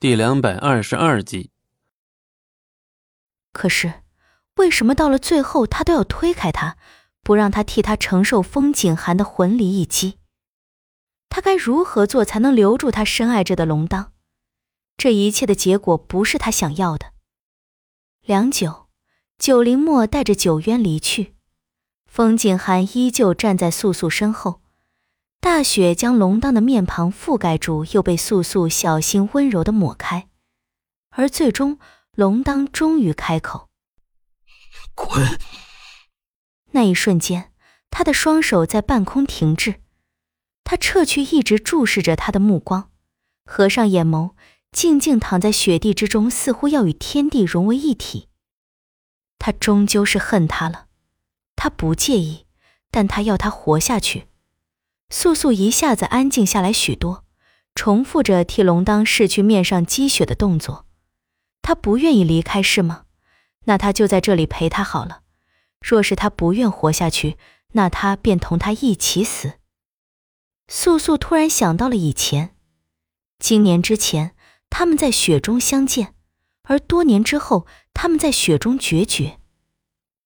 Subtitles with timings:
[0.00, 1.50] 第两百二十二集。
[3.52, 4.04] 可是，
[4.54, 6.76] 为什么到了最后，他都要推开他，
[7.24, 10.20] 不让他替他承受风景寒的魂离一击？
[11.28, 14.12] 他该如何做才能留住他深爱着的龙当？
[14.96, 17.12] 这一切的结果不是他想要的。
[18.20, 18.86] 良久，
[19.36, 21.34] 九灵墨带着九渊离去，
[22.06, 24.62] 风景寒依旧站在素素身后。
[25.40, 30.28] 大雪将龙当的面庞覆盖住，又被素素小心温柔的抹开，
[31.10, 31.78] 而最终，
[32.12, 33.68] 龙当终于开口
[34.94, 35.38] ：“滚！”
[36.72, 37.52] 那一瞬间，
[37.88, 39.76] 他的双手在半空停滞，
[40.64, 42.90] 他撤去一直注视着他的目光，
[43.44, 44.32] 合上眼眸，
[44.72, 48.28] 静静躺在雪地之中，似乎要与天地融为一体。
[49.38, 50.88] 他终究是恨他了，
[51.56, 52.46] 他不介意，
[52.90, 54.26] 但他要他活下去。
[55.10, 57.24] 素素一下子安静下来许多，
[57.74, 60.86] 重复着替龙当拭去面上积雪的动作。
[61.62, 63.04] 他不愿意离开是吗？
[63.64, 65.22] 那他就在这里陪他好了。
[65.80, 67.36] 若是他不愿活下去，
[67.72, 69.54] 那他便同他一起死。
[70.66, 72.54] 素素突然想到了以前，
[73.38, 74.34] 今年之前
[74.68, 76.14] 他们在雪中相见，
[76.64, 79.38] 而多年之后他们在雪中决绝。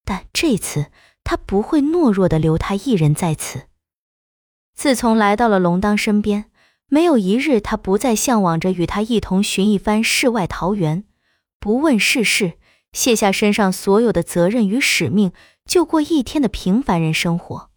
[0.05, 0.91] 但这次
[1.23, 3.69] 他不会懦弱的留他一人在此。
[4.75, 6.47] 自从来到了龙当身边，
[6.89, 11.05] 没有一日他不再向往着与他一同寻一番世外桃源，
[11.61, 12.59] 不问世事，
[12.93, 15.33] 卸下身上所有的责任与使命，
[15.65, 17.71] 就过一天的平凡人生活。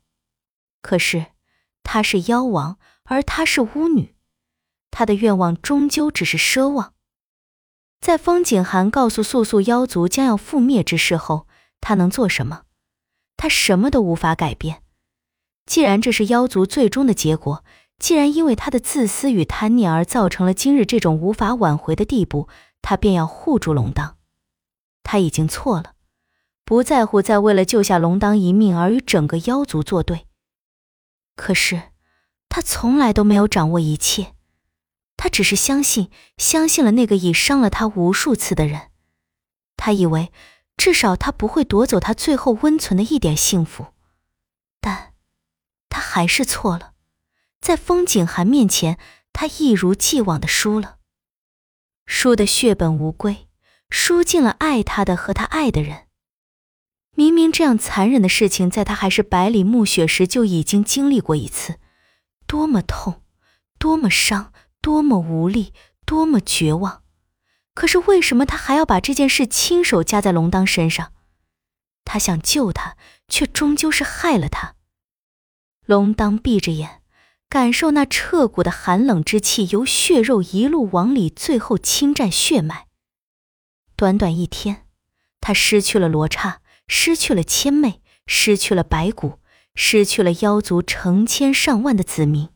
[0.81, 1.27] 可是
[1.83, 4.15] 他是妖王，而她是巫女，
[4.89, 6.93] 他的愿望终究只是奢望。
[8.01, 11.47] 在风景寒告诉素素妖族将要覆灭之事后，
[11.81, 12.63] 他能做什么？
[13.37, 14.83] 他什么都无法改变。
[15.65, 17.63] 既然这是妖族最终的结果，
[17.97, 22.47] 既然因为他的自私与贪念而造成了今日这种无法挽回的地步，
[22.81, 24.17] 他便要护住龙当。
[25.01, 25.93] 他已经错了，
[26.63, 30.27] 不在乎再为了救下龙当一命而与整个妖族作对。
[31.35, 31.81] 可是，
[32.47, 34.33] 他从来都没有掌握一切，
[35.17, 38.91] 他只是相信，相信了那个已伤了他无数次的人。
[39.77, 40.31] 他以为，
[40.77, 43.87] 至少他不会夺走他最后温存的一点幸福，
[44.79, 45.14] 但。
[46.15, 46.93] 还是错了，
[47.59, 48.97] 在风景寒面前，
[49.33, 50.95] 他一如既往的输了，
[52.05, 53.49] 输的血本无归，
[53.89, 56.07] 输尽了爱他的和他爱的人。
[57.15, 61.79] 明明这样残忍的事情，在他还是百里暮雪时就已经经历过一次，
[62.47, 63.21] 多么痛，
[63.77, 65.73] 多么伤，多么无力，
[66.05, 67.03] 多么绝望。
[67.73, 71.11] 可是为什么他还要把这件事亲手加在龙当身上？
[72.05, 72.95] 他想救他，
[73.27, 74.74] 却终究是害了他。
[75.85, 77.01] 龙当闭着眼，
[77.47, 82.87] 感受那彻骨的寒冷之气由血肉一路往里，最后侵占血脉。
[83.95, 84.87] 短短一天，
[85.39, 89.39] 他失去了罗刹，失去了千妹，失去了白骨，
[89.75, 92.49] 失去了妖族成千上万的子民，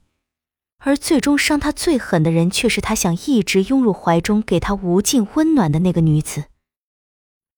[0.80, 6.46] 而最终伤他最狠的人，却是他想一直拥入怀中，给他无尽温暖的那个女子。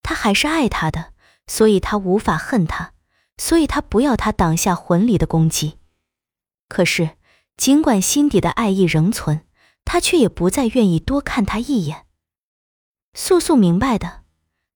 [0.03, 1.13] 他还是爱她的，
[1.47, 2.90] 所以他无法恨她。
[3.41, 5.79] 所以他不要他挡下魂离的攻击，
[6.69, 7.17] 可是
[7.57, 9.41] 尽管心底的爱意仍存，
[9.83, 12.05] 他却也不再愿意多看他一眼。
[13.15, 14.21] 素素明白的，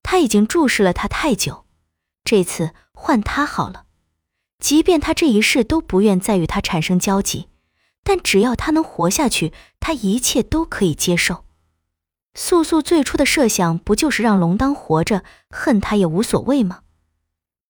[0.02, 1.68] 他已经注视了他太久，
[2.24, 3.86] 这次换他好了。
[4.58, 7.50] 即便他这一世都不愿再与他产生交集，
[8.04, 11.46] 但只要他能活下去，他一切都可以接受。
[12.34, 16.82] 素素最初的设想不就是让龙当活着，恨他也无所谓吗？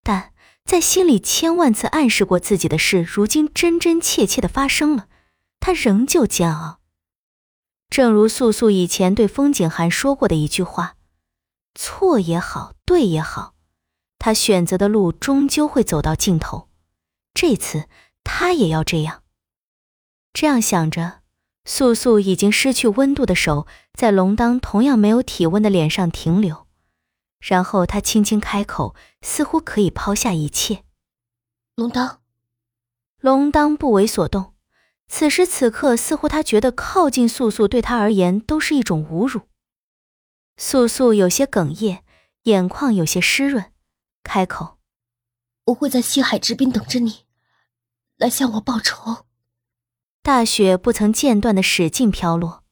[0.01, 0.31] 但。
[0.65, 5.07] 在心里千万次暗示过自己的事，如今真真切切的发生了，
[5.59, 6.79] 他仍旧煎熬。
[7.89, 10.95] 正如素素以前对风景寒说过的一句话
[11.75, 13.53] ：“错也好，对也好，
[14.17, 16.67] 他选择的路终究会走到尽头。
[17.33, 17.87] 这次
[18.23, 19.21] 他也要这样。”
[20.33, 21.21] 这样想着，
[21.63, 26.64] 素素已经失去温度的手在龙当同样没有体温的脸上停留。
[27.39, 30.83] 然后他轻轻开口，似乎可以抛下一切。
[31.75, 32.21] 龙当，
[33.19, 34.53] 龙当不为所动。
[35.07, 39.41] 此时此刻，似乎他觉得靠近素素对他而言都是一种侮辱。
[40.57, 42.01] 素素有些哽咽，
[42.43, 43.71] 眼眶有些湿润，
[44.23, 44.79] 开口
[45.65, 47.25] ：“我会在西海之滨等着你，
[48.17, 49.25] 来向我报仇。”
[50.23, 52.63] 大雪不曾间断的使劲飘落，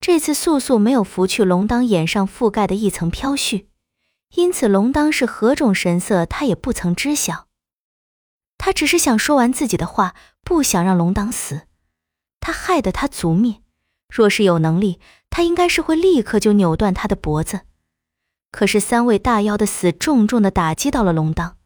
[0.00, 3.66] 这次素素没有拂去龙当眼上覆盖的一层飘絮。
[4.34, 7.48] 因此，龙当是何种神色，他也不曾知晓。
[8.58, 11.62] 他只是想说完自己的话，不想让龙当死。
[12.38, 13.62] 他害得他族灭，
[14.08, 15.00] 若是有能力，
[15.30, 17.62] 他应该是会立刻就扭断他的脖子。
[18.50, 21.56] 可是三位大妖的死，重重的打击到了龙当。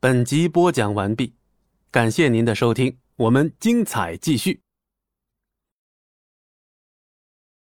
[0.00, 1.34] 本集播讲完毕，
[1.90, 4.62] 感谢您的收听，我们精彩继续。